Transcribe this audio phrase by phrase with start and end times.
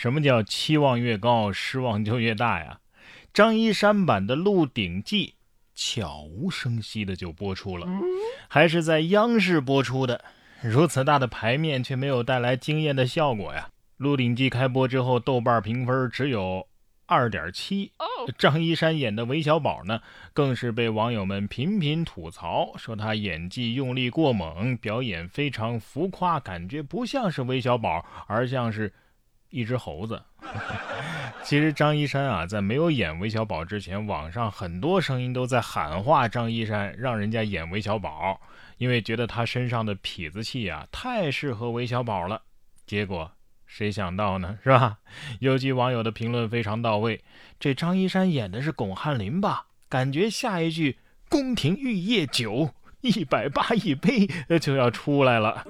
[0.00, 2.80] 什么叫期望越高，失望就越大呀？
[3.34, 5.26] 张一山版的《鹿鼎记》
[5.74, 7.86] 悄无声息的就播出了，
[8.48, 10.24] 还是在央视播出的。
[10.62, 13.68] 如此大的牌面，却没有带来惊艳的效果呀！
[13.98, 16.66] 《鹿鼎记》开播之后，豆瓣评分只有
[17.04, 17.92] 二点七。
[18.38, 20.00] 张一山演的韦小宝呢，
[20.32, 28.90] 更是被网友们频频吐槽，说他演技用力过猛，表演非常浮夸，感觉不像是韦小宝，而像是。
[29.50, 30.22] 一只猴子。
[31.42, 38.40] 其实张一山啊，在没有演韦小宝之前，网上很多声音都在喊话张一山，让人家演韦小宝，
[38.78, 42.42] 因为觉得他身上的痞子气啊，太适合韦小宝了。
[42.86, 43.30] 结果
[43.66, 44.98] 谁想到呢，是吧？
[45.40, 47.22] 有句网友的评论非常到位：
[47.58, 49.66] 这张一山演的是巩汉林吧？
[49.88, 54.28] 感觉下一句“宫廷玉液酒一百八一杯”
[54.60, 55.66] 就要出来了。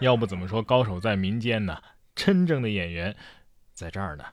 [0.00, 1.78] 要不怎么说高手在民间呢？
[2.14, 3.14] 真正的演员
[3.72, 4.24] 在这儿呢。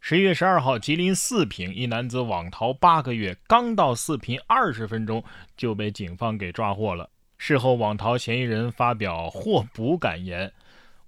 [0.00, 5.24] 十一月十二号，吉林四平一男子网逃八个月，刚到四平二十分钟
[5.56, 7.10] 就被警方给抓获了。
[7.38, 10.52] 事后，网逃嫌疑人发表获捕感言：“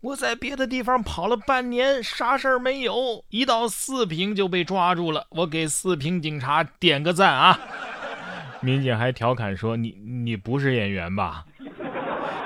[0.01, 5.27] 我在别的地方跑了半年，啥事儿没有，一到四平就被抓住了。
[5.31, 7.59] 我给四平警察点个赞啊！”
[8.61, 11.45] 民警还调侃说：“你你不是演员吧？”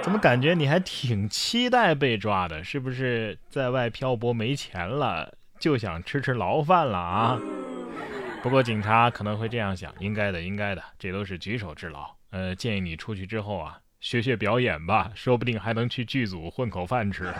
[0.03, 2.65] 怎么感觉你还挺期待被抓的？
[2.65, 7.39] 是不是在外漂泊没钱了，就想吃吃牢饭了啊？
[8.43, 12.11] 不过警察可能会这样想，应该的，应该的，这都是举手之劳。
[12.31, 17.33] 呃，建议你出去之后啊，学学表演吧，说不定还能去剧组混口饭吃。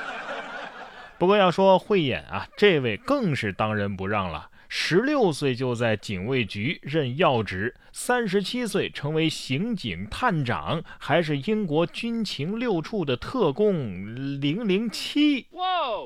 [1.19, 4.49] 不过要说会演啊，这位更是当仁不让了。
[4.75, 15.47] 十六岁就在警卫局任要职，三十七岁成为刑警探长，还是英国军情六处的特工零零七。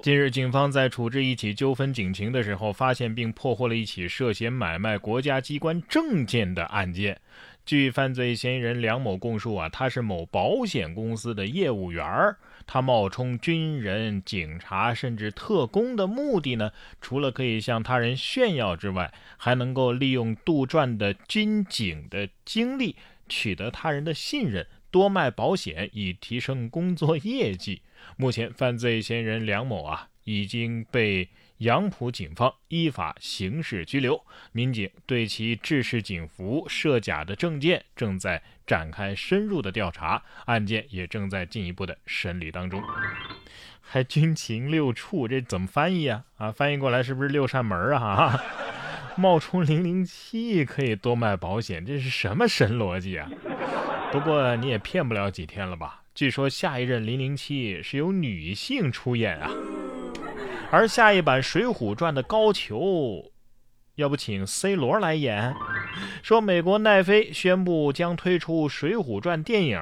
[0.02, 7.20] 近日，警方在处置一起纠纷警情的时候，发现并破获了一起涉嫌买卖国家机关证件的案件。
[7.64, 12.36] 据犯罪嫌疑人梁某供述啊，他是某保险公司的业务员儿。
[12.66, 16.72] 他冒充军人、警察，甚至特工的目的呢？
[17.00, 22.96] 除了可以向他人炫耀之外，还能够利用杜撰的军警的经历，
[23.28, 27.82] 取得他人的信任，多卖保险，以提升工作业绩。
[28.16, 31.28] 目前，犯罪嫌疑人梁某啊，已经被。
[31.58, 34.22] 杨浦警方依法刑事拘留，
[34.52, 42.82] 民警对其制式警服、设假的证件正在展开深入的调查，案件也正在进一步的审理当中。
[43.80, 46.24] 还军情六处，这怎么翻译啊？
[46.36, 48.38] 啊，翻译过来是不是六扇门啊？
[49.16, 53.30] 冒充零零七可以多卖保险，这是什么神逻辑啊？
[54.12, 56.02] 不过你也骗不了几天了吧？
[56.14, 59.50] 据说下一任零零七是由女性出演啊。
[60.70, 63.30] 而下一版《水浒传》的高俅，
[63.94, 65.54] 要不请 C 罗来演？
[66.22, 69.80] 说美国奈飞宣布将推出《水浒传》电影。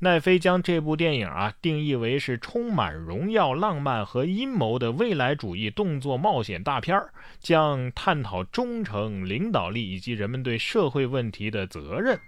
[0.00, 7.10] 奈飞将这部电影啊定义为是充满荣耀、浪漫和阴谋的未来主义动作冒险大片儿，
[7.40, 12.18] 将探讨忠诚、领导力以及人们对社会问题的责任。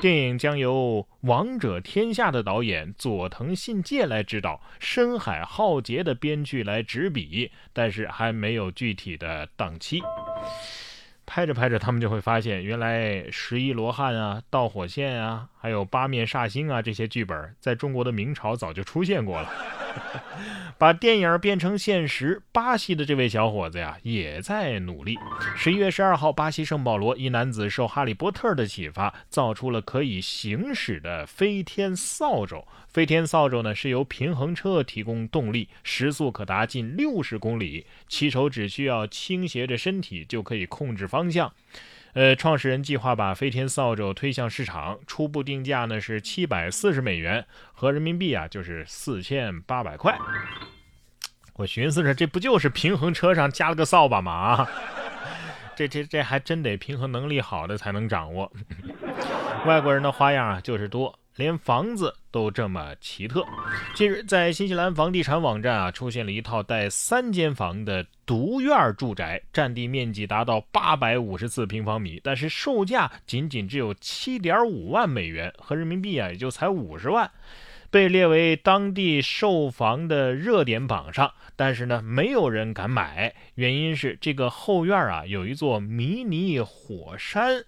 [0.00, 10.00] 电影将由《王者天下》的导演佐藤信介来指导，《深海浩劫》的编剧来执笔，但是还没有具体的档期。
[11.26, 19.52] 拍着拍着，他们就会发现，原来十一罗汉啊、盗火线啊，还有八面煞星啊这些剧本，在中国的明朝早就出现过了。
[20.78, 25.18] 把电影变成现实，巴西的这位小伙子呀，也在努力。
[25.54, 32.64] 十一月十二号，巴西圣保罗一男子受哈利波特的启发，造出了可以行驶的飞天扫帚。
[32.88, 41.52] 飞天扫帚呢，是由平衡车提供动力，时速可达近六十公里，骑手只需要倾斜着身体就可以控制方向。
[42.12, 50.18] 呃，创始人计划把飞天扫帚推向市场，初步定价呢是七百四十美元，合人民币啊就是四千八百块。
[51.54, 54.32] 我寻思着，这不就是平衡车上加了个扫把吗？
[54.32, 54.68] 啊，
[55.76, 58.50] 这这这还真得平衡能力好的才能掌握。
[59.66, 61.16] 外国人的花样啊就是多。
[61.36, 63.44] 连房子都这么奇特。
[63.94, 77.30] 近日，在新西兰房地产网站啊，出现了一套带三间房的独院住宅，占地面积达到八百五十四平方米，但是售价仅仅只有七点五万美元，合人民币啊也就才五十万，
[77.90, 81.32] 被列为当地售房的热点榜上。
[81.56, 87.64] 但是呢，没有人敢买，原因是这个后院啊有一座迷你火山。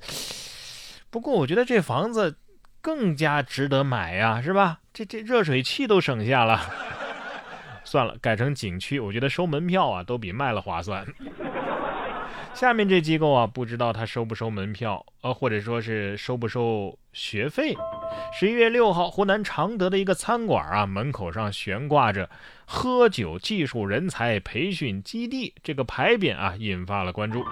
[1.10, 2.36] 不过，我觉得这房子。
[2.82, 4.80] 更加值得买呀，是吧？
[4.92, 6.60] 这这热水器都省下了。
[7.84, 11.06] 算了，改成景区，我觉得收门票啊都比卖了划算。
[12.54, 17.74] 下面这机构啊，不知道他收不收门票，呃，或者说是收不收学费。
[18.32, 22.30] 十一月六号，湖南常德的一个餐馆啊，门口上悬挂着
[22.64, 27.42] “喝酒技术人才培训基地”这个牌匾啊，引发了关注。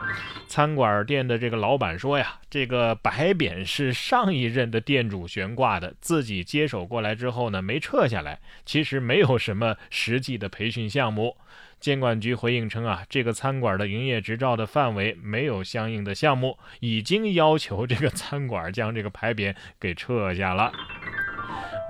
[0.47, 8.39] 餐馆店的这个老板说呀，这个牌匾是上一任的店主悬挂的，自己接手过来之后呢，没撤下来。
[8.65, 11.37] 其实没有什么实际的培训项目。
[11.81, 20.71] 监管局回应称啊，这个餐馆的营业执照的范围没有相应的项目，已经要求这个餐馆将这个牌匾给撤下了。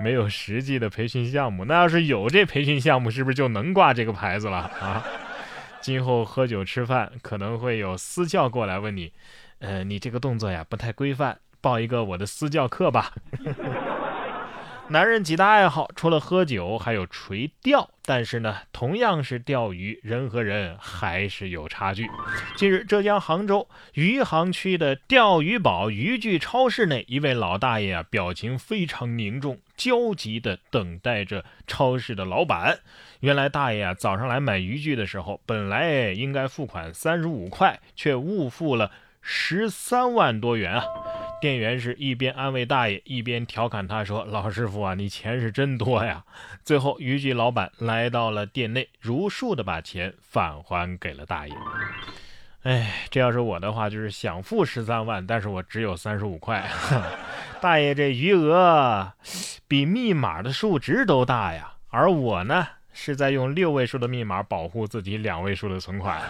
[0.01, 5.05] 没有实际的培训项目，那要是有这培训项目，是不是就能挂这个牌子了啊？
[5.81, 9.11] 今后喝酒吃饭可能会有私教过来问你，
[9.59, 13.11] 呃，你这个动作呀不太规范，报一个我的私教课吧。
[14.91, 17.89] 男人几大爱好，除了喝酒，还有垂钓。
[18.03, 22.09] 但是呢，同样是钓鱼，人和人还是有差距。
[22.57, 32.79] 近日，浙江杭州余杭区的钓鱼堡渔具超市内，一位老大爷啊，表情非常凝重，焦急地等待着超市的老板。
[33.21, 38.91] 原来，大爷啊，早上来买渔具的时候，本来应该付款三十五块，却误付了
[39.21, 40.83] 十三万多元啊！
[41.41, 46.23] 店员是一边安慰大爷，一边调侃他说：“老师傅啊，你钱是真多呀！”
[46.63, 51.53] 最后，渔具老板来到了店内，如数的把钱返还给了大爷。
[52.61, 56.69] 哎，这要是我的话，就是想付十三万，但是我只有三十五块。
[57.59, 59.11] 大爷，这余额
[59.67, 61.73] 比密码的数值都大呀！
[61.89, 66.21] 而我呢，是在用六位数的密码保护自己两位数的存款。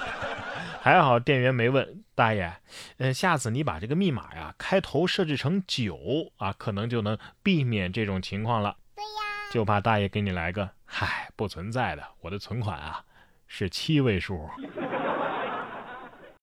[0.83, 2.51] 还好店员没问大爷，
[2.97, 8.75] 呃，下次你把这个密码呀开头设置成九啊，可能就能避免这种情况了。
[8.95, 13.05] 对呀，就怕大爷给你来个，嗨，不存在的，我的存款啊
[13.45, 14.49] 是七位数。